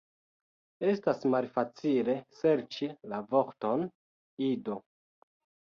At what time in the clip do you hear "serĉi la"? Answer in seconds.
2.39-3.21